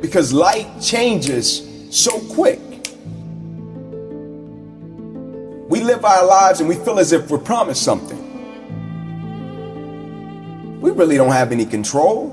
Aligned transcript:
Because 0.00 0.32
light 0.32 0.80
changes 0.80 1.62
so 1.90 2.18
quick. 2.34 2.60
We 5.68 5.80
live 5.80 6.04
our 6.04 6.24
lives 6.24 6.60
and 6.60 6.68
we 6.68 6.76
feel 6.76 6.98
as 6.98 7.12
if 7.12 7.30
we're 7.30 7.38
promised 7.38 7.82
something. 7.82 8.22
We 10.80 10.90
really 10.92 11.16
don't 11.16 11.32
have 11.32 11.50
any 11.50 11.66
control. 11.66 12.28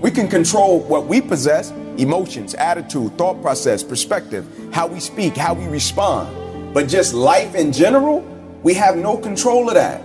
We 0.00 0.10
can 0.10 0.28
control 0.28 0.80
what 0.80 1.06
we 1.06 1.20
possess 1.20 1.70
emotions, 1.98 2.54
attitude, 2.54 3.16
thought 3.16 3.40
process, 3.40 3.82
perspective, 3.82 4.46
how 4.72 4.86
we 4.86 4.98
speak, 4.98 5.36
how 5.36 5.54
we 5.54 5.66
respond. 5.66 6.74
But 6.74 6.88
just 6.88 7.14
life 7.14 7.54
in 7.54 7.72
general, 7.72 8.20
we 8.62 8.74
have 8.74 8.96
no 8.96 9.16
control 9.16 9.68
of 9.68 9.74
that. 9.74 10.02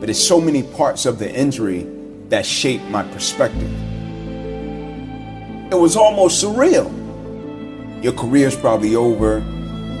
But 0.00 0.08
it's 0.08 0.18
so 0.18 0.40
many 0.40 0.62
parts 0.62 1.04
of 1.04 1.18
the 1.18 1.30
injury 1.32 1.86
that 2.32 2.46
shaped 2.46 2.84
my 2.84 3.02
perspective. 3.02 3.70
It 5.70 5.74
was 5.74 5.96
almost 5.96 6.42
surreal. 6.42 6.90
Your 8.02 8.14
career 8.14 8.48
is 8.48 8.56
probably 8.56 8.96
over. 8.96 9.42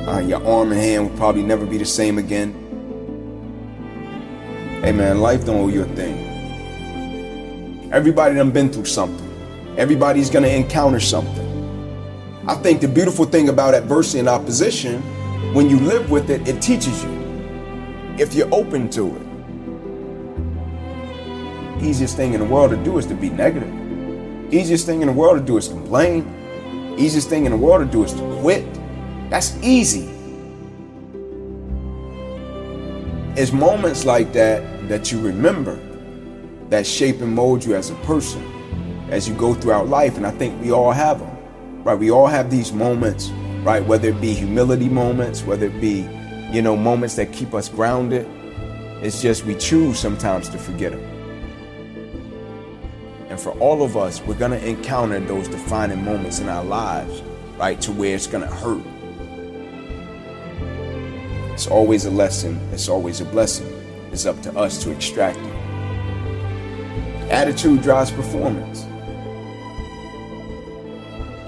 Uh, 0.08 0.20
your 0.20 0.42
arm 0.46 0.72
and 0.72 0.80
hand 0.80 1.10
will 1.10 1.16
probably 1.18 1.42
never 1.42 1.66
be 1.66 1.76
the 1.76 1.84
same 1.84 2.16
again. 2.16 2.54
Hey 4.82 4.92
man, 4.92 5.20
life 5.20 5.44
don't 5.44 5.60
owe 5.60 5.68
you 5.68 5.82
a 5.82 5.84
thing. 5.94 6.22
Everybody 7.92 8.36
done 8.36 8.50
been 8.50 8.72
through 8.72 8.86
something. 8.86 9.28
Everybody's 9.76 10.30
gonna 10.30 10.48
encounter 10.48 11.00
something. 11.00 11.48
I 12.48 12.54
think 12.54 12.80
the 12.80 12.88
beautiful 12.88 13.26
thing 13.26 13.50
about 13.50 13.74
adversity 13.74 14.20
and 14.20 14.28
opposition, 14.28 15.02
when 15.52 15.68
you 15.68 15.78
live 15.78 16.10
with 16.10 16.30
it, 16.30 16.48
it 16.48 16.62
teaches 16.62 17.04
you. 17.04 17.10
If 18.18 18.32
you're 18.32 18.52
open 18.54 18.88
to 18.92 19.16
it 19.16 19.21
easiest 21.82 22.16
thing 22.16 22.34
in 22.34 22.40
the 22.40 22.46
world 22.46 22.70
to 22.70 22.76
do 22.76 22.98
is 22.98 23.06
to 23.06 23.14
be 23.14 23.30
negative. 23.30 23.72
Easiest 24.52 24.86
thing 24.86 25.00
in 25.00 25.06
the 25.08 25.12
world 25.12 25.38
to 25.38 25.44
do 25.44 25.56
is 25.56 25.68
complain. 25.68 26.94
Easiest 26.98 27.28
thing 27.28 27.46
in 27.46 27.52
the 27.52 27.58
world 27.58 27.86
to 27.86 27.90
do 27.90 28.04
is 28.04 28.12
to 28.12 28.40
quit. 28.40 28.66
That's 29.30 29.56
easy. 29.62 30.08
It's 33.34 33.52
moments 33.52 34.04
like 34.04 34.32
that 34.34 34.88
that 34.88 35.10
you 35.10 35.18
remember 35.20 35.80
that 36.68 36.86
shape 36.86 37.20
and 37.22 37.34
mold 37.34 37.64
you 37.64 37.74
as 37.74 37.90
a 37.90 37.94
person 38.06 38.42
as 39.10 39.28
you 39.28 39.34
go 39.34 39.54
throughout 39.54 39.88
life. 39.88 40.16
And 40.16 40.26
I 40.26 40.30
think 40.32 40.60
we 40.60 40.70
all 40.70 40.92
have 40.92 41.18
them, 41.18 41.82
right? 41.82 41.98
We 41.98 42.10
all 42.10 42.26
have 42.26 42.50
these 42.50 42.72
moments, 42.72 43.30
right? 43.62 43.84
Whether 43.86 44.08
it 44.08 44.20
be 44.20 44.34
humility 44.34 44.88
moments, 44.88 45.44
whether 45.44 45.66
it 45.66 45.80
be, 45.80 46.06
you 46.50 46.60
know, 46.60 46.76
moments 46.76 47.16
that 47.16 47.32
keep 47.32 47.54
us 47.54 47.68
grounded. 47.68 48.26
It's 49.02 49.22
just 49.22 49.44
we 49.46 49.54
choose 49.54 49.98
sometimes 49.98 50.48
to 50.50 50.58
forget 50.58 50.92
them. 50.92 51.21
And 53.32 53.40
for 53.40 53.52
all 53.60 53.82
of 53.82 53.96
us, 53.96 54.20
we're 54.20 54.34
going 54.34 54.50
to 54.50 54.62
encounter 54.62 55.18
those 55.18 55.48
defining 55.48 56.04
moments 56.04 56.38
in 56.40 56.50
our 56.50 56.62
lives, 56.62 57.22
right, 57.56 57.80
to 57.80 57.90
where 57.90 58.14
it's 58.14 58.26
going 58.26 58.46
to 58.46 58.54
hurt. 58.54 58.82
It's 61.54 61.66
always 61.66 62.04
a 62.04 62.10
lesson, 62.10 62.60
it's 62.72 62.90
always 62.90 63.22
a 63.22 63.24
blessing. 63.24 63.66
It's 64.12 64.26
up 64.26 64.42
to 64.42 64.54
us 64.54 64.82
to 64.82 64.90
extract 64.90 65.38
it. 65.38 65.54
Attitude 67.30 67.80
drives 67.80 68.10
performance. 68.10 68.80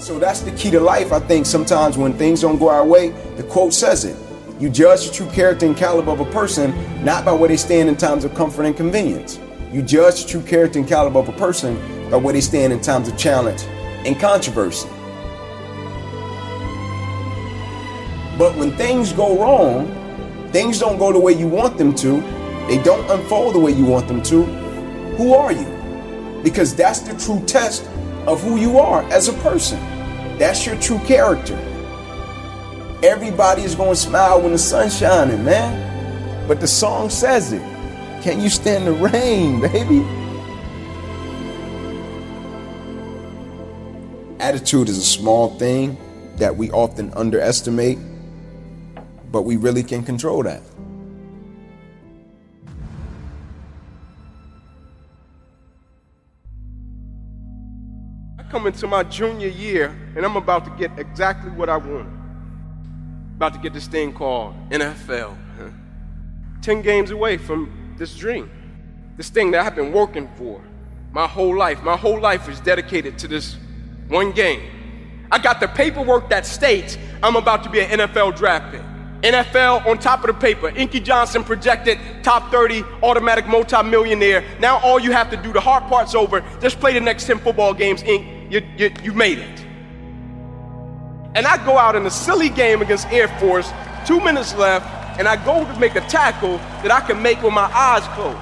So 0.02 0.18
that's 0.18 0.40
the 0.40 0.52
key 0.52 0.70
to 0.70 0.80
life. 0.80 1.12
I 1.12 1.20
think 1.20 1.44
sometimes 1.44 1.98
when 1.98 2.14
things 2.14 2.40
don't 2.40 2.58
go 2.58 2.70
our 2.70 2.86
way, 2.86 3.10
the 3.36 3.42
quote 3.42 3.74
says 3.74 4.06
it. 4.06 4.16
You 4.58 4.70
judge 4.70 5.06
the 5.06 5.12
true 5.12 5.28
character 5.32 5.66
and 5.66 5.76
caliber 5.76 6.12
of 6.12 6.20
a 6.20 6.30
person 6.32 7.04
not 7.04 7.26
by 7.26 7.32
where 7.32 7.50
they 7.50 7.58
stand 7.58 7.90
in 7.90 7.96
times 7.98 8.24
of 8.24 8.34
comfort 8.34 8.64
and 8.64 8.74
convenience. 8.74 9.38
You 9.74 9.82
judge 9.82 10.22
the 10.22 10.28
true 10.28 10.42
character 10.42 10.78
and 10.78 10.86
caliber 10.86 11.18
of 11.18 11.28
a 11.28 11.32
person 11.32 11.74
by 12.08 12.16
where 12.16 12.32
they 12.32 12.40
stand 12.40 12.72
in 12.72 12.80
times 12.80 13.08
of 13.08 13.18
challenge 13.18 13.62
and 14.06 14.16
controversy. 14.20 14.88
But 18.38 18.56
when 18.56 18.76
things 18.76 19.12
go 19.12 19.36
wrong, 19.36 19.88
things 20.52 20.78
don't 20.78 20.96
go 20.96 21.12
the 21.12 21.18
way 21.18 21.32
you 21.32 21.48
want 21.48 21.76
them 21.76 21.92
to, 21.96 22.20
they 22.68 22.80
don't 22.84 23.04
unfold 23.10 23.56
the 23.56 23.58
way 23.58 23.72
you 23.72 23.84
want 23.84 24.06
them 24.06 24.22
to, 24.22 24.44
who 25.16 25.34
are 25.34 25.50
you? 25.50 25.66
Because 26.44 26.76
that's 26.76 27.00
the 27.00 27.18
true 27.18 27.44
test 27.44 27.82
of 28.28 28.40
who 28.44 28.56
you 28.56 28.78
are 28.78 29.02
as 29.10 29.26
a 29.26 29.32
person. 29.42 29.80
That's 30.38 30.64
your 30.64 30.76
true 30.76 31.00
character. 31.00 31.56
Everybody 33.02 33.62
is 33.62 33.74
going 33.74 33.94
to 33.94 33.96
smile 33.96 34.40
when 34.40 34.52
the 34.52 34.58
sun's 34.58 34.96
shining, 34.96 35.44
man. 35.44 36.46
But 36.46 36.60
the 36.60 36.68
song 36.68 37.10
says 37.10 37.52
it. 37.52 37.73
Can 38.24 38.40
you 38.40 38.48
stand 38.48 38.86
the 38.86 38.92
rain, 38.94 39.60
baby? 39.60 40.00
Attitude 44.40 44.88
is 44.88 44.96
a 44.96 45.02
small 45.02 45.50
thing 45.58 45.98
that 46.36 46.56
we 46.56 46.70
often 46.70 47.12
underestimate, 47.12 47.98
but 49.30 49.42
we 49.42 49.58
really 49.58 49.82
can 49.82 50.02
control 50.02 50.42
that. 50.44 50.62
I 58.38 58.42
come 58.44 58.66
into 58.66 58.86
my 58.86 59.02
junior 59.02 59.48
year 59.48 59.94
and 60.16 60.24
I'm 60.24 60.36
about 60.36 60.64
to 60.64 60.70
get 60.78 60.98
exactly 60.98 61.50
what 61.50 61.68
I 61.68 61.76
want. 61.76 62.08
About 63.36 63.52
to 63.52 63.58
get 63.58 63.74
this 63.74 63.86
thing 63.86 64.14
called 64.14 64.54
NFL. 64.70 65.36
10 66.62 66.80
games 66.80 67.10
away 67.10 67.36
from 67.36 67.83
this 67.98 68.16
dream, 68.16 68.50
this 69.16 69.28
thing 69.28 69.50
that 69.52 69.64
I've 69.64 69.74
been 69.74 69.92
working 69.92 70.28
for 70.36 70.62
my 71.12 71.26
whole 71.26 71.56
life. 71.56 71.82
My 71.82 71.96
whole 71.96 72.20
life 72.20 72.48
is 72.48 72.60
dedicated 72.60 73.18
to 73.18 73.28
this 73.28 73.56
one 74.08 74.32
game. 74.32 75.26
I 75.30 75.38
got 75.38 75.60
the 75.60 75.68
paperwork 75.68 76.28
that 76.30 76.46
states 76.46 76.98
I'm 77.22 77.36
about 77.36 77.64
to 77.64 77.70
be 77.70 77.80
an 77.80 78.00
NFL 78.00 78.36
draft 78.36 78.72
pick. 78.72 78.82
NFL 79.22 79.86
on 79.86 79.98
top 79.98 80.20
of 80.20 80.26
the 80.26 80.34
paper. 80.34 80.68
Inky 80.68 81.00
Johnson 81.00 81.42
projected 81.42 81.98
top 82.22 82.50
30 82.50 82.84
automatic 83.02 83.46
multimillionaire. 83.46 84.44
Now 84.60 84.78
all 84.80 85.00
you 85.00 85.12
have 85.12 85.30
to 85.30 85.36
do, 85.36 85.52
the 85.52 85.60
hard 85.60 85.84
part's 85.84 86.14
over. 86.14 86.44
Just 86.60 86.78
play 86.78 86.92
the 86.92 87.00
next 87.00 87.26
10 87.26 87.38
football 87.38 87.72
games, 87.72 88.02
Ink. 88.02 88.52
You, 88.52 88.60
you, 88.76 88.90
you 89.02 89.12
made 89.14 89.38
it. 89.38 89.60
And 91.34 91.46
I 91.46 91.64
go 91.64 91.78
out 91.78 91.96
in 91.96 92.04
a 92.04 92.10
silly 92.10 92.50
game 92.50 92.82
against 92.82 93.10
Air 93.10 93.28
Force, 93.40 93.72
two 94.06 94.20
minutes 94.20 94.54
left, 94.54 94.86
and 95.18 95.28
I 95.28 95.42
go 95.44 95.64
to 95.64 95.80
make 95.80 95.94
a 95.94 96.00
tackle 96.02 96.58
that 96.82 96.90
I 96.90 97.00
can 97.00 97.22
make 97.22 97.42
with 97.42 97.52
my 97.52 97.70
eyes 97.72 98.06
closed. 98.14 98.38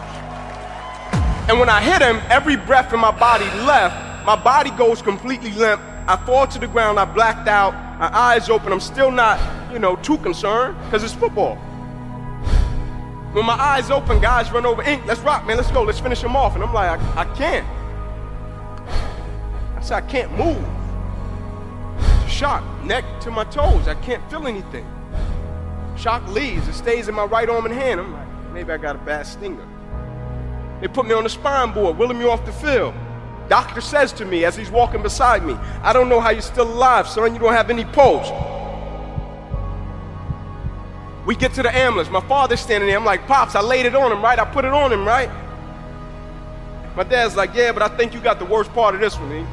And 1.49 1.59
when 1.59 1.69
I 1.69 1.83
hit 1.83 2.01
him, 2.01 2.21
every 2.31 2.57
breath 2.57 2.93
in 2.93 3.01
my 3.01 3.11
body 3.11 3.45
left. 3.67 4.25
My 4.25 4.37
body 4.37 4.71
goes 4.71 5.03
completely 5.03 5.51
limp. 5.53 5.83
I 6.07 6.17
fall 6.25 6.47
to 6.47 6.59
the 6.59 6.69
ground. 6.69 6.99
I 6.99 7.05
blacked 7.05 7.49
out. 7.49 7.75
My 7.99 8.17
eyes 8.17 8.49
open. 8.49 8.73
I'm 8.73 8.81
still 8.81 9.11
not, 9.11 9.39
you 9.73 9.79
know, 9.79 9.97
too 9.97 10.19
concerned 10.19 10.77
because 10.85 11.03
it's 11.03 11.13
football. 11.13 11.57
When 13.33 13.45
my 13.45 13.55
eyes 13.55 13.91
open, 13.91 14.21
guys 14.21 14.53
run 14.53 14.65
over 14.65 14.83
ink. 14.83 15.05
Let's 15.07 15.21
rock, 15.21 15.47
man. 15.47 15.57
Let's 15.57 15.71
go. 15.71 15.83
Let's 15.83 16.01
finish 16.01 16.23
him 16.23 16.37
off. 16.37 16.55
And 16.55 16.63
I'm 16.63 16.73
like, 16.73 17.01
I, 17.01 17.23
I 17.23 17.25
can't. 17.35 17.67
I 19.77 19.81
said, 19.81 20.05
I 20.05 20.07
can't 20.07 20.31
move. 20.39 20.65
Shock, 22.29 22.63
neck 22.85 23.05
to 23.23 23.31
my 23.31 23.45
toes. 23.45 23.89
I 23.89 23.95
can't 23.97 24.23
feel 24.31 24.47
anything. 24.47 24.87
Shock 26.02 26.26
leaves. 26.31 26.66
It 26.66 26.72
stays 26.72 27.06
in 27.06 27.14
my 27.14 27.25
right 27.25 27.49
arm 27.49 27.64
and 27.64 27.72
hand. 27.72 28.00
I'm 28.00 28.12
like, 28.12 28.52
maybe 28.52 28.72
I 28.72 28.76
got 28.76 28.96
a 28.96 28.99
bad 28.99 29.25
stinger. 29.25 29.64
They 30.81 30.88
put 30.88 31.06
me 31.06 31.14
on 31.14 31.22
the 31.22 31.31
spine 31.31 31.72
board, 31.72 31.96
wheeling 31.96 32.19
me 32.19 32.25
off 32.25 32.44
the 32.44 32.50
field. 32.50 32.93
Doctor 33.49 33.81
says 33.81 34.12
to 34.14 34.25
me 34.25 34.44
as 34.44 34.56
he's 34.56 34.69
walking 34.69 35.00
beside 35.00 35.44
me, 35.44 35.54
I 35.81 35.93
don't 35.93 36.08
know 36.08 36.19
how 36.19 36.31
you're 36.31 36.43
still 36.43 36.66
alive, 36.66 37.06
son. 37.06 37.32
You 37.32 37.38
don't 37.38 37.52
have 37.52 37.70
any 37.70 37.84
pulse. 37.84 38.28
We 41.25 41.37
get 41.37 41.54
to 41.54 41.62
the 41.62 41.72
ambulance. 41.72 42.10
My 42.10 42.26
father's 42.26 42.58
standing 42.58 42.88
there. 42.88 42.99
I'm 42.99 43.04
like, 43.04 43.28
Pops, 43.28 43.54
I 43.54 43.60
laid 43.60 43.87
it 43.87 43.94
on 43.94 44.10
him, 44.10 44.20
right? 44.22 44.40
I 44.40 44.44
put 44.44 44.64
it 44.64 44.72
on 44.72 44.93
him, 44.93 45.06
right? 45.06 45.31
My 46.96 47.04
dad's 47.04 47.37
like, 47.37 47.54
Yeah, 47.54 47.70
but 47.70 47.82
I 47.82 47.96
think 47.96 48.12
you 48.12 48.20
got 48.20 48.40
the 48.40 48.44
worst 48.44 48.72
part 48.72 48.96
of 48.96 49.00
this 49.00 49.16
one, 49.16 49.31
eh? 49.31 49.46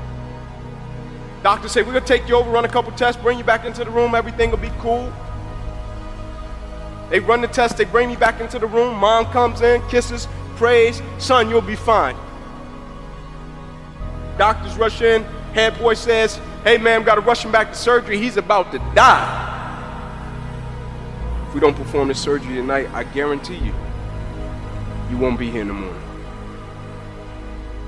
Doctor 1.44 1.70
say, 1.70 1.84
We're 1.84 1.92
going 1.92 2.06
to 2.06 2.08
take 2.08 2.28
you 2.28 2.38
over, 2.38 2.50
run 2.50 2.66
a 2.66 2.70
couple 2.70 2.92
tests, 2.94 3.22
bring 3.22 3.38
you 3.38 3.44
back 3.44 3.66
into 3.66 3.84
the 3.86 3.92
room. 3.92 4.16
Everything 4.16 4.50
will 4.50 4.58
be 4.58 4.72
cool. 4.80 5.14
They 7.10 7.20
run 7.20 7.42
the 7.42 7.48
test, 7.48 7.78
they 7.78 7.86
bring 7.86 8.10
me 8.10 8.16
back 8.16 8.40
into 8.40 8.60
the 8.60 8.68
room. 8.68 8.96
Mom 8.96 9.26
comes 9.26 9.62
in, 9.62 9.82
kisses, 9.90 10.28
prays, 10.56 11.02
Son, 11.18 11.50
you'll 11.50 11.62
be 11.62 11.76
fine. 11.76 12.16
Doctors 14.38 14.78
rush 14.78 15.02
in. 15.02 15.24
Head 15.54 15.78
boy 15.80 15.96
says, 15.96 16.40
Hey, 16.64 16.78
man, 16.78 17.04
got 17.04 17.16
to 17.16 17.22
rush 17.22 17.44
him 17.44 17.52
back 17.52 17.70
to 17.70 17.76
surgery. 17.76 18.18
He's 18.18 18.38
about 18.38 18.72
to 18.72 18.80
die. 18.94 19.46
If 21.48 21.54
we 21.54 21.60
don't 21.60 21.76
perform 21.76 22.10
this 22.10 22.22
surgery 22.22 22.56
tonight, 22.56 22.90
I 22.94 23.04
guarantee 23.04 23.58
you, 23.58 23.74
you 25.10 25.18
won't 25.18 25.40
be 25.40 25.50
here 25.50 25.62
in 25.62 25.68
the 25.68 25.74
morning. 25.74 26.02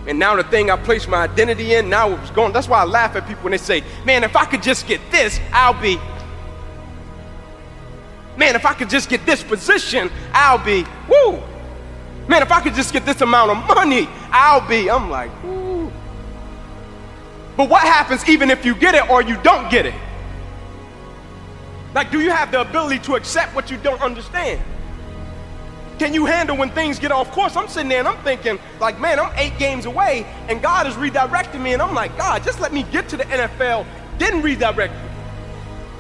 And 0.08 0.18
now 0.18 0.36
the 0.36 0.44
thing 0.44 0.72
I 0.72 0.78
placed 0.78 1.08
my 1.08 1.24
identity 1.24 1.76
in, 1.76 1.90
now 1.90 2.10
it's 2.10 2.32
gone. 2.32 2.52
That's 2.52 2.68
why 2.68 2.82
I 2.82 2.86
laugh 2.86 3.16
at 3.16 3.28
people 3.28 3.44
when 3.44 3.52
they 3.52 3.58
say, 3.58 3.84
man, 4.04 4.24
if 4.24 4.36
I 4.36 4.46
could 4.46 4.64
just 4.64 4.88
get 4.88 5.00
this, 5.12 5.40
I'll 5.54 5.80
be. 5.80 6.00
Man, 8.38 8.56
if 8.56 8.66
I 8.66 8.74
could 8.74 8.90
just 8.90 9.10
get 9.10 9.26
this 9.26 9.44
position, 9.44 10.10
I'll 10.34 10.64
be. 10.64 10.86
Woo! 11.08 11.42
Man, 12.28 12.42
if 12.42 12.52
I 12.52 12.62
could 12.62 12.74
just 12.74 12.94
get 12.94 13.06
this 13.06 13.22
amount 13.22 13.52
of 13.52 13.58
money, 13.68 14.08
I'll 14.32 14.66
be. 14.68 14.90
I'm 14.90 15.10
like, 15.10 15.32
woo. 15.44 15.92
But 17.58 17.70
what 17.70 17.82
happens 17.82 18.28
even 18.30 18.50
if 18.50 18.66
you 18.66 18.74
get 18.74 18.96
it 18.96 19.10
or 19.10 19.22
you 19.22 19.38
don't 19.42 19.70
get 19.70 19.86
it? 19.86 19.96
Like, 21.94 22.10
do 22.10 22.22
you 22.22 22.32
have 22.32 22.52
the 22.52 22.62
ability 22.62 23.00
to 23.00 23.16
accept 23.16 23.54
what 23.54 23.70
you 23.70 23.78
don't 23.78 24.02
understand? 24.02 24.62
Can 26.00 26.14
you 26.14 26.26
handle 26.26 26.58
when 26.58 26.72
things 26.72 26.98
get 26.98 27.12
off 27.12 27.30
course? 27.32 27.56
I'm 27.56 27.68
sitting 27.68 27.90
there 27.90 28.00
and 28.00 28.08
I'm 28.08 28.18
thinking, 28.24 28.58
like, 28.80 29.00
man, 29.00 29.20
I'm 29.20 29.32
eight 29.38 29.58
games 29.60 29.86
away, 29.86 30.26
and 30.48 30.62
God 30.62 30.88
is 30.88 30.96
redirecting 30.96 31.62
me, 31.62 31.74
and 31.74 31.82
I'm 31.82 31.94
like, 31.94 32.18
God, 32.18 32.44
just 32.44 32.60
let 32.60 32.74
me 32.74 32.84
get 32.84 33.10
to 33.10 33.18
the 33.18 33.26
NFL, 33.26 33.86
then 34.18 34.42
redirect 34.42 34.94
me. 34.94 35.10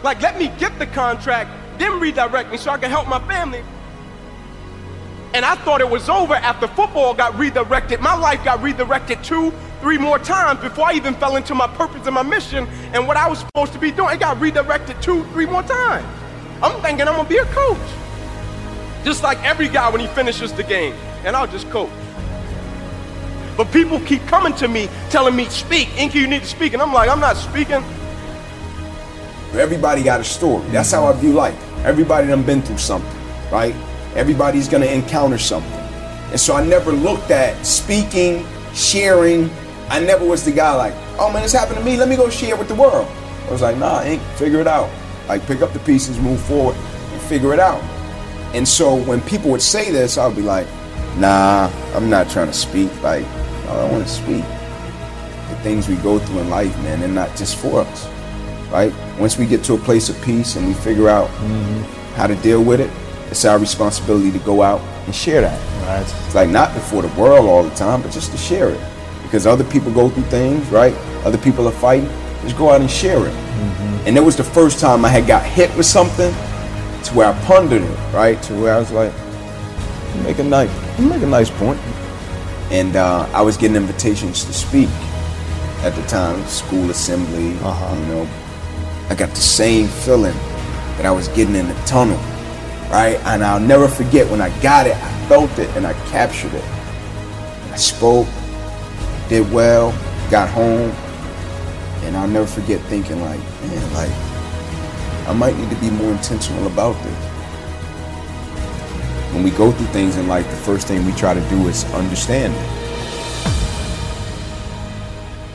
Like, 0.01 0.21
let 0.21 0.39
me 0.39 0.51
get 0.57 0.79
the 0.79 0.87
contract, 0.87 1.51
then 1.81 1.99
redirect 1.99 2.51
me 2.51 2.57
so 2.57 2.71
I 2.71 2.77
can 2.77 2.89
help 2.89 3.07
my 3.07 3.19
family. 3.27 3.63
And 5.33 5.45
I 5.45 5.55
thought 5.55 5.81
it 5.81 5.89
was 5.89 6.09
over 6.09 6.35
after 6.35 6.67
football 6.67 7.13
got 7.13 7.37
redirected. 7.37 8.01
My 8.01 8.15
life 8.15 8.43
got 8.43 8.61
redirected 8.61 9.23
two, 9.23 9.51
three 9.79 9.97
more 9.97 10.19
times 10.19 10.59
before 10.59 10.87
I 10.87 10.93
even 10.93 11.13
fell 11.15 11.37
into 11.37 11.55
my 11.55 11.67
purpose 11.67 12.05
and 12.05 12.13
my 12.13 12.21
mission 12.21 12.67
and 12.93 13.07
what 13.07 13.15
I 13.17 13.27
was 13.29 13.39
supposed 13.39 13.73
to 13.73 13.79
be 13.79 13.91
doing. 13.91 14.13
It 14.13 14.19
got 14.19 14.39
redirected 14.39 15.01
two, 15.01 15.23
three 15.31 15.45
more 15.45 15.63
times. 15.63 16.05
I'm 16.61 16.79
thinking 16.81 17.07
I'm 17.07 17.15
gonna 17.15 17.29
be 17.29 17.37
a 17.37 17.45
coach. 17.45 17.77
Just 19.03 19.23
like 19.23 19.41
every 19.43 19.67
guy 19.67 19.89
when 19.89 20.01
he 20.01 20.07
finishes 20.07 20.53
the 20.53 20.63
game, 20.63 20.93
and 21.25 21.35
I'll 21.35 21.47
just 21.47 21.67
coach. 21.71 21.89
But 23.57 23.71
people 23.71 23.99
keep 24.01 24.25
coming 24.27 24.53
to 24.55 24.67
me 24.67 24.89
telling 25.09 25.35
me, 25.35 25.45
speak, 25.45 25.89
Inky, 25.97 26.19
you 26.19 26.27
need 26.27 26.41
to 26.41 26.47
speak. 26.47 26.73
And 26.73 26.81
I'm 26.81 26.93
like, 26.93 27.09
I'm 27.09 27.19
not 27.19 27.37
speaking. 27.37 27.83
Everybody 29.53 30.03
got 30.03 30.19
a 30.19 30.23
story. 30.23 30.67
That's 30.69 30.91
how 30.91 31.05
I 31.05 31.13
view 31.13 31.33
life. 31.33 31.70
Everybody 31.83 32.27
done 32.27 32.43
been 32.43 32.61
through 32.61 32.77
something, 32.77 33.09
right? 33.51 33.75
Everybody's 34.15 34.67
gonna 34.67 34.85
encounter 34.85 35.37
something. 35.37 35.71
And 36.31 36.39
so 36.39 36.55
I 36.55 36.65
never 36.65 36.91
looked 36.91 37.31
at 37.31 37.65
speaking, 37.65 38.45
sharing. 38.73 39.49
I 39.89 39.99
never 39.99 40.25
was 40.25 40.45
the 40.45 40.51
guy 40.51 40.73
like, 40.75 40.93
oh 41.19 41.31
man, 41.31 41.41
this 41.41 41.53
happened 41.53 41.79
to 41.79 41.83
me. 41.83 41.97
Let 41.97 42.07
me 42.07 42.15
go 42.15 42.29
share 42.29 42.55
with 42.55 42.67
the 42.67 42.75
world. 42.75 43.07
I 43.47 43.51
was 43.51 43.61
like, 43.61 43.77
nah, 43.77 44.03
Ink, 44.03 44.21
figure 44.35 44.61
it 44.61 44.67
out. 44.67 44.89
Like 45.27 45.45
pick 45.45 45.61
up 45.61 45.73
the 45.73 45.79
pieces, 45.79 46.19
move 46.19 46.39
forward, 46.41 46.75
and 46.75 47.21
figure 47.23 47.53
it 47.53 47.59
out. 47.59 47.81
And 48.53 48.67
so 48.67 48.95
when 48.95 49.21
people 49.21 49.49
would 49.51 49.61
say 49.61 49.91
this, 49.91 50.17
I 50.17 50.27
would 50.27 50.35
be 50.35 50.41
like, 50.41 50.67
nah, 51.17 51.71
I'm 51.95 52.09
not 52.09 52.29
trying 52.29 52.47
to 52.47 52.53
speak. 52.53 52.89
Like, 53.01 53.25
I 53.25 53.75
don't 53.75 53.91
want 53.91 54.05
to 54.05 54.13
speak. 54.13 54.43
The 55.49 55.57
things 55.63 55.87
we 55.87 55.95
go 55.97 56.19
through 56.19 56.39
in 56.39 56.49
life, 56.49 56.75
man, 56.83 56.99
they're 56.99 57.09
not 57.09 57.35
just 57.35 57.55
for 57.57 57.81
us. 57.81 58.09
Right? 58.71 58.93
Once 59.19 59.37
we 59.37 59.45
get 59.45 59.63
to 59.65 59.73
a 59.73 59.77
place 59.77 60.09
of 60.09 60.21
peace 60.21 60.55
and 60.55 60.67
we 60.67 60.73
figure 60.73 61.09
out 61.09 61.27
mm-hmm. 61.29 61.81
how 62.15 62.27
to 62.27 62.35
deal 62.35 62.63
with 62.63 62.79
it, 62.79 62.89
it's 63.29 63.45
our 63.45 63.59
responsibility 63.59 64.31
to 64.31 64.39
go 64.39 64.61
out 64.61 64.81
and 65.05 65.15
share 65.15 65.41
that. 65.41 65.59
Right. 65.87 66.01
It's 66.01 66.35
like 66.35 66.49
not 66.49 66.73
before 66.73 67.01
the 67.01 67.21
world 67.21 67.49
all 67.49 67.63
the 67.63 67.75
time, 67.75 68.01
but 68.01 68.11
just 68.11 68.31
to 68.31 68.37
share 68.37 68.69
it. 68.69 68.79
Because 69.23 69.47
other 69.47 69.63
people 69.63 69.91
go 69.91 70.09
through 70.09 70.23
things, 70.23 70.67
right? 70.69 70.93
Other 71.25 71.37
people 71.37 71.67
are 71.67 71.73
fighting. 71.73 72.09
Just 72.41 72.57
go 72.57 72.71
out 72.71 72.81
and 72.81 72.89
share 72.89 73.25
it. 73.25 73.31
Mm-hmm. 73.31 74.07
And 74.07 74.17
it 74.17 74.21
was 74.21 74.35
the 74.35 74.43
first 74.43 74.79
time 74.79 75.05
I 75.05 75.09
had 75.09 75.27
got 75.27 75.45
hit 75.45 75.75
with 75.77 75.85
something 75.85 76.33
to 76.33 77.13
where 77.13 77.33
I 77.33 77.39
pondered 77.45 77.83
it, 77.83 78.13
right? 78.13 78.41
To 78.43 78.53
where 78.55 78.73
I 78.73 78.79
was 78.79 78.91
like, 78.91 79.13
make 80.23 80.39
a 80.39 80.43
nice, 80.43 80.69
make 80.99 81.21
a 81.21 81.27
nice 81.27 81.49
point. 81.49 81.79
And 82.71 82.95
uh, 82.95 83.29
I 83.33 83.41
was 83.41 83.57
getting 83.57 83.75
invitations 83.75 84.43
to 84.45 84.53
speak 84.53 84.89
at 85.83 85.95
the 85.95 86.03
time, 86.03 86.45
school 86.47 86.89
assembly. 86.89 87.57
Uh-huh. 87.59 87.95
You 87.95 88.05
know, 88.07 88.29
I 89.11 89.13
got 89.13 89.31
the 89.31 89.35
same 89.35 89.89
feeling 89.89 90.33
that 90.95 91.05
I 91.05 91.11
was 91.11 91.27
getting 91.27 91.53
in 91.55 91.67
the 91.67 91.73
tunnel, 91.85 92.15
right? 92.89 93.19
And 93.25 93.43
I'll 93.43 93.59
never 93.59 93.89
forget 93.89 94.25
when 94.31 94.39
I 94.39 94.57
got 94.61 94.87
it, 94.87 94.95
I 94.95 95.27
felt 95.27 95.51
it 95.59 95.67
and 95.75 95.85
I 95.85 95.91
captured 96.07 96.53
it. 96.53 96.63
I 97.73 97.75
spoke, 97.75 98.25
did 99.27 99.51
well, 99.51 99.91
got 100.31 100.49
home, 100.49 100.91
and 102.05 102.15
I'll 102.15 102.25
never 102.25 102.47
forget 102.47 102.79
thinking 102.83 103.19
like, 103.19 103.41
man, 103.63 103.93
like 103.95 105.27
I 105.27 105.33
might 105.33 105.57
need 105.57 105.69
to 105.71 105.81
be 105.81 105.89
more 105.89 106.13
intentional 106.13 106.65
about 106.67 106.93
this. 107.03 107.25
When 109.33 109.43
we 109.43 109.51
go 109.51 109.73
through 109.73 109.87
things 109.87 110.15
in 110.15 110.29
life, 110.29 110.49
the 110.49 110.55
first 110.55 110.87
thing 110.87 111.05
we 111.05 111.11
try 111.11 111.33
to 111.33 111.49
do 111.49 111.67
is 111.67 111.83
understand 111.93 112.53
it. 112.53 112.80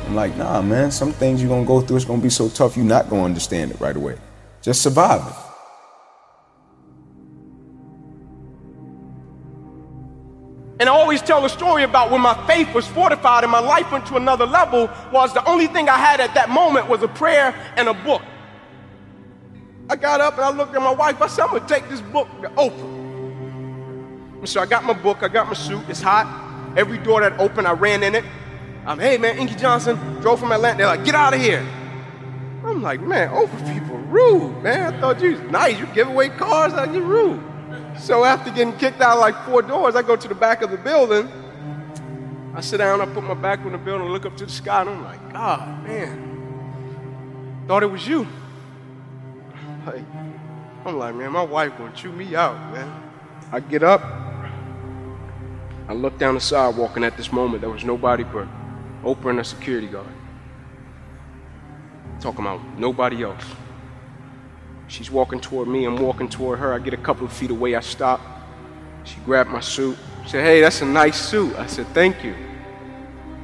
I'm 0.06 0.14
like, 0.14 0.36
nah, 0.36 0.62
man, 0.62 0.92
some 0.92 1.12
things 1.12 1.42
you're 1.42 1.50
gonna 1.50 1.66
go 1.66 1.80
through, 1.80 1.96
it's 1.96 2.04
gonna 2.04 2.22
be 2.22 2.30
so 2.30 2.48
tough, 2.48 2.76
you're 2.76 2.86
not 2.86 3.10
gonna 3.10 3.24
understand 3.24 3.72
it 3.72 3.80
right 3.80 3.96
away. 3.96 4.16
Just 4.62 4.80
survive 4.82 5.26
it. 5.26 5.34
And 10.78 10.88
I 10.88 10.92
always 10.92 11.22
tell 11.22 11.44
a 11.44 11.48
story 11.48 11.82
about 11.82 12.10
when 12.10 12.20
my 12.20 12.34
faith 12.46 12.72
was 12.74 12.86
fortified 12.86 13.42
and 13.42 13.50
my 13.50 13.60
life 13.60 13.90
went 13.90 14.06
to 14.06 14.16
another 14.16 14.46
level 14.46 14.90
was 15.10 15.32
the 15.32 15.44
only 15.48 15.66
thing 15.66 15.88
I 15.88 15.96
had 15.96 16.20
at 16.20 16.34
that 16.34 16.50
moment 16.50 16.86
was 16.86 17.02
a 17.02 17.08
prayer 17.08 17.54
and 17.76 17.88
a 17.88 17.94
book. 17.94 18.22
I 19.88 19.96
got 19.96 20.20
up 20.20 20.34
and 20.34 20.44
I 20.44 20.50
looked 20.50 20.74
at 20.74 20.82
my 20.82 20.92
wife. 20.92 21.20
I 21.22 21.26
said, 21.28 21.46
I'm 21.46 21.52
gonna 21.52 21.66
take 21.66 21.88
this 21.88 22.00
book 22.00 22.28
to 22.42 22.48
Oprah. 22.50 22.96
And 24.38 24.48
so 24.48 24.60
I 24.60 24.66
got 24.66 24.84
my 24.84 24.92
book, 24.92 25.22
I 25.22 25.28
got 25.28 25.48
my 25.48 25.54
suit, 25.54 25.82
it's 25.88 26.02
hot. 26.02 26.76
Every 26.76 26.98
door 26.98 27.22
that 27.22 27.40
opened, 27.40 27.66
I 27.66 27.72
ran 27.72 28.02
in 28.02 28.14
it. 28.14 28.24
I'm, 28.86 28.98
hey 28.98 29.18
man, 29.18 29.36
Inky 29.38 29.56
Johnson, 29.56 29.96
drove 30.20 30.38
from 30.38 30.52
Atlanta. 30.52 30.78
They're 30.78 30.86
like, 30.86 31.04
get 31.04 31.14
out 31.14 31.34
of 31.34 31.40
here. 31.40 31.66
I'm 32.64 32.82
like, 32.82 33.00
man, 33.00 33.30
Oprah 33.30 33.74
people 33.74 33.96
rude, 33.98 34.62
man. 34.62 34.94
I 34.94 35.00
thought 35.00 35.20
you 35.20 35.32
was 35.32 35.40
nice. 35.50 35.78
You 35.78 35.86
give 35.86 36.08
away 36.08 36.28
cars, 36.28 36.72
like 36.72 36.92
you 36.92 37.02
rude. 37.02 37.42
So 37.98 38.24
after 38.24 38.50
getting 38.50 38.76
kicked 38.76 39.00
out 39.00 39.18
like 39.18 39.36
four 39.44 39.62
doors, 39.62 39.96
I 39.96 40.02
go 40.02 40.16
to 40.16 40.28
the 40.28 40.34
back 40.34 40.62
of 40.62 40.70
the 40.70 40.76
building. 40.76 41.30
I 42.54 42.60
sit 42.60 42.78
down, 42.78 43.00
I 43.00 43.06
put 43.06 43.22
my 43.22 43.34
back 43.34 43.60
on 43.60 43.72
the 43.72 43.78
building, 43.78 44.08
look 44.08 44.24
up 44.24 44.36
to 44.38 44.46
the 44.46 44.52
sky, 44.52 44.80
and 44.80 44.90
I'm 44.90 45.04
like, 45.04 45.32
God, 45.32 45.84
man, 45.84 47.64
thought 47.66 47.82
it 47.82 47.86
was 47.86 48.06
you. 48.06 48.26
Like, 49.84 50.04
I'm 50.86 50.96
like, 50.98 51.14
man, 51.14 51.32
my 51.32 51.42
wife 51.42 51.76
gonna 51.76 51.94
chew 51.94 52.12
me 52.12 52.34
out, 52.34 52.54
man. 52.72 53.02
I 53.52 53.60
get 53.60 53.82
up, 53.82 54.02
I 55.86 55.92
look 55.92 56.16
down 56.18 56.34
the 56.34 56.40
sidewalk, 56.40 56.96
and 56.96 57.04
at 57.04 57.16
this 57.18 57.30
moment, 57.30 57.60
there 57.60 57.70
was 57.70 57.84
nobody 57.84 58.24
but 58.24 58.48
Oprah 59.06 59.30
and 59.30 59.40
a 59.40 59.44
security 59.44 59.86
guard. 59.86 60.08
Talking 62.20 62.40
about 62.40 62.60
nobody 62.76 63.22
else. 63.22 63.44
She's 64.88 65.10
walking 65.10 65.40
toward 65.40 65.68
me, 65.68 65.84
I'm 65.84 65.96
walking 65.96 66.28
toward 66.28 66.58
her. 66.58 66.74
I 66.74 66.80
get 66.80 66.92
a 66.92 66.96
couple 66.98 67.24
of 67.24 67.32
feet 67.32 67.50
away, 67.50 67.76
I 67.76 67.80
stop. 67.80 68.20
She 69.04 69.16
grabbed 69.24 69.50
my 69.50 69.60
suit. 69.60 69.96
She 70.24 70.30
said, 70.30 70.44
Hey, 70.44 70.60
that's 70.60 70.82
a 70.82 70.84
nice 70.84 71.20
suit. 71.20 71.54
I 71.56 71.66
said, 71.66 71.86
Thank 71.88 72.24
you. 72.24 72.34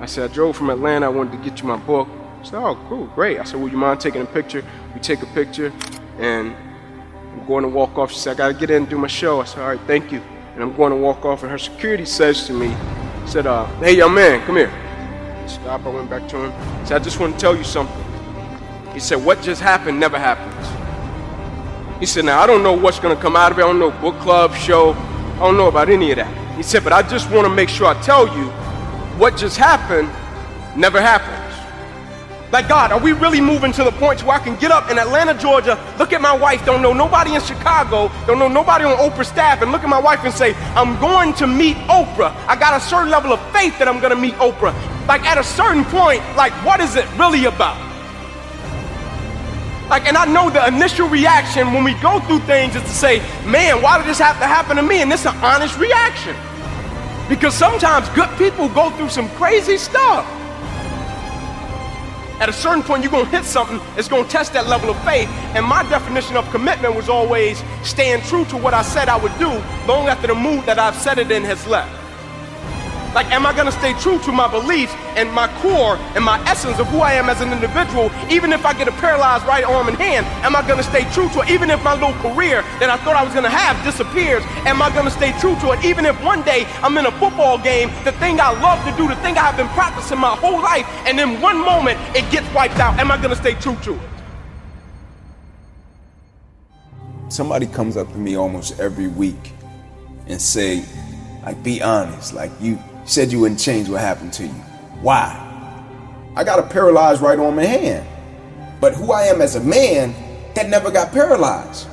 I 0.00 0.06
said, 0.06 0.30
I 0.30 0.34
drove 0.34 0.56
from 0.56 0.70
Atlanta, 0.70 1.06
I 1.06 1.08
wanted 1.10 1.32
to 1.32 1.48
get 1.48 1.60
you 1.62 1.68
my 1.68 1.76
book. 1.76 2.08
She 2.42 2.50
said, 2.50 2.58
Oh, 2.58 2.74
cool, 2.88 3.06
great. 3.06 3.38
I 3.38 3.44
said, 3.44 3.60
Would 3.60 3.70
you 3.70 3.78
mind 3.78 4.00
taking 4.00 4.22
a 4.22 4.26
picture? 4.26 4.64
We 4.94 5.00
take 5.00 5.22
a 5.22 5.26
picture, 5.26 5.72
and 6.18 6.56
I'm 7.32 7.46
going 7.46 7.62
to 7.62 7.68
walk 7.68 7.98
off. 7.98 8.10
She 8.10 8.18
said, 8.18 8.34
I 8.34 8.38
gotta 8.38 8.54
get 8.54 8.70
in 8.70 8.82
and 8.82 8.88
do 8.88 8.98
my 8.98 9.06
show. 9.06 9.40
I 9.40 9.44
said, 9.44 9.60
All 9.60 9.68
right, 9.68 9.80
thank 9.86 10.10
you. 10.10 10.20
And 10.54 10.62
I'm 10.62 10.76
going 10.76 10.90
to 10.90 10.98
walk 10.98 11.24
off, 11.24 11.42
and 11.42 11.50
her 11.52 11.58
security 11.58 12.04
says 12.04 12.46
to 12.48 12.52
me, 12.52 12.74
said, 13.26 13.46
uh, 13.46 13.66
Hey, 13.76 13.96
young 13.96 14.14
man, 14.14 14.44
come 14.44 14.56
here. 14.56 14.81
I 15.42 15.46
stopped, 15.46 15.86
I 15.86 15.88
went 15.88 16.08
back 16.08 16.28
to 16.28 16.44
him. 16.44 16.52
He 16.80 16.86
said, 16.86 17.00
I 17.00 17.04
just 17.04 17.18
want 17.18 17.34
to 17.34 17.40
tell 17.40 17.56
you 17.56 17.64
something. 17.64 18.04
He 18.94 19.00
said, 19.00 19.24
What 19.24 19.42
just 19.42 19.60
happened 19.60 19.98
never 19.98 20.18
happens. 20.18 20.68
He 21.98 22.06
said, 22.06 22.24
Now, 22.24 22.40
I 22.40 22.46
don't 22.46 22.62
know 22.62 22.72
what's 22.72 23.00
going 23.00 23.14
to 23.14 23.20
come 23.20 23.36
out 23.36 23.52
of 23.52 23.58
it. 23.58 23.62
I 23.62 23.66
don't 23.66 23.78
know 23.78 23.90
book 23.90 24.18
club, 24.20 24.54
show. 24.54 24.92
I 24.92 25.38
don't 25.38 25.56
know 25.56 25.68
about 25.68 25.88
any 25.88 26.10
of 26.12 26.16
that. 26.16 26.56
He 26.56 26.62
said, 26.62 26.84
But 26.84 26.92
I 26.92 27.02
just 27.02 27.30
want 27.30 27.46
to 27.46 27.52
make 27.52 27.68
sure 27.68 27.86
I 27.86 28.00
tell 28.02 28.26
you 28.36 28.46
what 29.18 29.36
just 29.36 29.56
happened 29.56 30.08
never 30.76 31.00
happens. 31.00 31.38
Like, 32.52 32.68
God, 32.68 32.92
are 32.92 33.00
we 33.00 33.12
really 33.12 33.40
moving 33.40 33.72
to 33.72 33.82
the 33.82 33.92
point 33.92 34.22
where 34.24 34.36
I 34.36 34.38
can 34.38 34.56
get 34.56 34.70
up 34.70 34.90
in 34.90 34.98
Atlanta, 34.98 35.32
Georgia, 35.32 35.78
look 35.98 36.12
at 36.12 36.20
my 36.20 36.36
wife, 36.36 36.64
don't 36.66 36.82
know 36.82 36.92
nobody 36.92 37.34
in 37.34 37.40
Chicago, 37.40 38.10
don't 38.26 38.38
know 38.38 38.48
nobody 38.48 38.84
on 38.84 38.98
Oprah 38.98 39.24
staff, 39.24 39.62
and 39.62 39.72
look 39.72 39.82
at 39.82 39.88
my 39.88 39.98
wife 39.98 40.20
and 40.24 40.34
say, 40.34 40.54
I'm 40.74 41.00
going 41.00 41.32
to 41.34 41.46
meet 41.46 41.78
Oprah. 41.88 42.34
I 42.46 42.56
got 42.56 42.78
a 42.78 42.84
certain 42.84 43.10
level 43.10 43.32
of 43.32 43.40
faith 43.52 43.78
that 43.78 43.88
I'm 43.88 44.00
going 44.00 44.14
to 44.14 44.20
meet 44.20 44.34
Oprah. 44.34 44.74
Like, 45.06 45.24
at 45.24 45.38
a 45.38 45.44
certain 45.44 45.84
point, 45.84 46.22
like, 46.36 46.52
what 46.64 46.80
is 46.80 46.96
it 46.96 47.06
really 47.18 47.46
about? 47.46 47.92
Like, 49.92 50.06
and 50.06 50.16
I 50.16 50.24
know 50.24 50.48
the 50.48 50.66
initial 50.66 51.08
reaction 51.08 51.72
when 51.74 51.84
we 51.84 51.94
go 52.00 52.18
through 52.20 52.38
things 52.40 52.74
is 52.74 52.82
to 52.82 52.88
say, 52.88 53.18
man, 53.44 53.82
why 53.82 53.98
did 53.98 54.06
this 54.06 54.20
have 54.20 54.38
to 54.38 54.46
happen 54.46 54.76
to 54.76 54.82
me? 54.82 55.02
And 55.02 55.12
it's 55.12 55.26
an 55.26 55.36
honest 55.44 55.78
reaction. 55.78 56.34
Because 57.28 57.52
sometimes 57.54 58.08
good 58.10 58.30
people 58.38 58.68
go 58.70 58.90
through 58.92 59.10
some 59.10 59.28
crazy 59.30 59.76
stuff. 59.76 60.24
At 62.40 62.48
a 62.48 62.52
certain 62.52 62.82
point, 62.82 63.02
you're 63.02 63.12
going 63.12 63.26
to 63.26 63.30
hit 63.30 63.44
something 63.44 63.78
that's 63.94 64.08
going 64.08 64.24
to 64.24 64.30
test 64.30 64.54
that 64.54 64.66
level 64.66 64.88
of 64.88 65.04
faith. 65.04 65.28
And 65.54 65.64
my 65.64 65.82
definition 65.88 66.36
of 66.36 66.50
commitment 66.50 66.96
was 66.96 67.08
always 67.08 67.62
staying 67.82 68.22
true 68.22 68.44
to 68.46 68.56
what 68.56 68.74
I 68.74 68.82
said 68.82 69.08
I 69.08 69.16
would 69.16 69.36
do 69.38 69.50
long 69.86 70.08
after 70.08 70.26
the 70.26 70.34
mood 70.34 70.64
that 70.64 70.78
I've 70.78 70.96
set 70.96 71.18
it 71.18 71.30
in 71.30 71.44
has 71.44 71.66
left. 71.66 72.01
Like, 73.14 73.30
am 73.30 73.44
I 73.44 73.54
gonna 73.54 73.72
stay 73.72 73.92
true 73.94 74.18
to 74.20 74.32
my 74.32 74.48
beliefs 74.48 74.94
and 75.16 75.30
my 75.32 75.48
core 75.60 75.96
and 76.14 76.24
my 76.24 76.40
essence 76.48 76.78
of 76.78 76.86
who 76.88 76.98
I 77.00 77.12
am 77.12 77.28
as 77.28 77.40
an 77.40 77.52
individual, 77.52 78.10
even 78.30 78.52
if 78.52 78.64
I 78.64 78.72
get 78.72 78.88
a 78.88 78.92
paralyzed 78.92 79.46
right 79.46 79.64
arm 79.64 79.88
and 79.88 79.96
hand? 79.96 80.24
Am 80.44 80.56
I 80.56 80.66
gonna 80.66 80.82
stay 80.82 81.04
true 81.12 81.28
to 81.30 81.40
it, 81.40 81.50
even 81.50 81.70
if 81.70 81.82
my 81.84 81.94
little 81.94 82.14
career 82.24 82.62
that 82.80 82.88
I 82.88 82.96
thought 83.04 83.16
I 83.16 83.22
was 83.22 83.34
gonna 83.34 83.50
have 83.50 83.76
disappears? 83.84 84.42
Am 84.64 84.80
I 84.80 84.88
gonna 84.94 85.10
stay 85.10 85.32
true 85.38 85.56
to 85.60 85.72
it, 85.72 85.84
even 85.84 86.06
if 86.06 86.16
one 86.24 86.42
day 86.42 86.66
I'm 86.82 86.96
in 86.96 87.06
a 87.06 87.12
football 87.12 87.58
game, 87.58 87.90
the 88.04 88.12
thing 88.12 88.40
I 88.40 88.50
love 88.60 88.82
to 88.84 88.96
do, 88.96 89.08
the 89.08 89.16
thing 89.16 89.36
I 89.36 89.42
have 89.42 89.56
been 89.56 89.68
practicing 89.68 90.18
my 90.18 90.34
whole 90.36 90.60
life, 90.60 90.86
and 91.06 91.20
in 91.20 91.40
one 91.40 91.58
moment 91.58 91.98
it 92.16 92.30
gets 92.30 92.48
wiped 92.54 92.78
out? 92.78 92.98
Am 92.98 93.10
I 93.10 93.20
gonna 93.20 93.36
stay 93.36 93.54
true 93.54 93.76
to 93.82 93.94
it? 93.94 94.00
Somebody 97.28 97.66
comes 97.66 97.96
up 97.96 98.10
to 98.12 98.18
me 98.18 98.36
almost 98.36 98.78
every 98.78 99.08
week 99.08 99.52
and 100.26 100.40
say, 100.40 100.84
like, 101.44 101.62
be 101.62 101.82
honest, 101.82 102.34
like 102.34 102.50
said 103.04 103.32
you 103.32 103.40
wouldn't 103.40 103.60
change 103.60 103.88
what 103.88 104.00
happened 104.00 104.32
to 104.34 104.44
you. 104.44 104.52
Why? 105.00 105.38
I 106.36 106.44
got 106.44 106.58
a 106.58 106.62
paralyzed 106.62 107.20
right 107.20 107.38
arm 107.38 107.58
and 107.58 107.68
hand. 107.68 108.08
But 108.80 108.94
who 108.94 109.12
I 109.12 109.22
am 109.24 109.40
as 109.40 109.56
a 109.56 109.60
man, 109.60 110.14
that 110.54 110.68
never 110.68 110.90
got 110.90 111.12
paralyzed. 111.12 111.88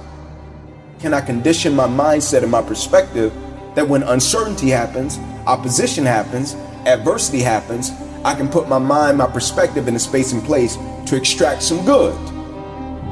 Can 1.00 1.14
I 1.14 1.22
condition 1.22 1.76
my 1.76 1.88
mindset 1.88 2.44
and 2.44 2.52
my 2.52 2.62
perspective 2.62 3.34
that 3.76 3.88
when 3.88 4.04
uncertainty 4.04 4.70
happens, 4.70 5.18
opposition 5.48 6.06
happens, 6.06 6.56
adversity 6.86 7.42
happens, 7.42 7.92
I 8.26 8.36
can 8.36 8.50
put 8.50 8.68
my 8.68 8.80
mind, 8.80 9.18
my 9.18 9.28
perspective 9.28 9.88
in 9.88 9.96
a 9.96 10.00
space 10.00 10.34
and 10.34 10.44
place 10.44 10.78
to 11.06 11.16
extract 11.16 11.64
some 11.64 11.86
good? 11.86 12.18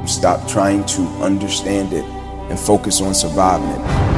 Stop 0.08 0.46
trying 0.48 0.84
to 0.86 1.02
understand 1.22 1.92
it 1.92 2.04
and 2.04 2.58
focus 2.58 3.00
on 3.00 3.14
surviving 3.14 3.68
it. 3.70 4.17